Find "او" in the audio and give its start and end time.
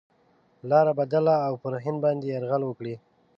1.47-1.53